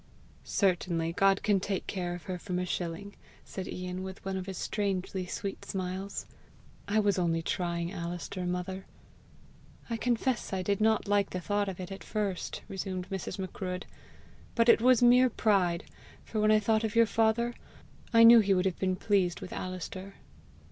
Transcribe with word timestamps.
"Certainly 0.43 1.13
God 1.13 1.43
can 1.43 1.59
take 1.59 1.85
care 1.85 2.15
of 2.15 2.23
her 2.23 2.39
from 2.39 2.57
a 2.57 2.65
shilling!" 2.65 3.15
said 3.45 3.67
Ian, 3.67 4.01
with 4.01 4.25
one 4.25 4.35
of 4.35 4.47
his 4.47 4.57
strangely 4.57 5.27
sweet 5.27 5.63
smiles. 5.63 6.25
"I 6.87 6.99
was 6.99 7.19
only 7.19 7.43
trying 7.43 7.91
Alister, 7.93 8.47
mother." 8.47 8.87
"I 9.91 9.97
confess 9.97 10.53
I 10.53 10.63
did 10.63 10.81
not 10.81 11.07
like 11.07 11.29
the 11.29 11.39
thought 11.39 11.69
of 11.69 11.79
it 11.79 11.91
at 11.91 12.03
first," 12.03 12.63
resumed 12.67 13.11
Mrs. 13.11 13.37
Macruadh; 13.37 13.85
"but 14.55 14.69
it 14.69 14.81
was 14.81 15.03
mere 15.03 15.29
pride; 15.29 15.83
for 16.25 16.39
when 16.39 16.49
I 16.49 16.59
thought 16.59 16.83
of 16.83 16.95
your 16.95 17.05
father, 17.05 17.53
I 18.11 18.23
knew 18.23 18.39
he 18.39 18.55
would 18.55 18.65
have 18.65 18.79
been 18.79 18.95
pleased 18.95 19.39
with 19.39 19.53
Alister." 19.53 20.15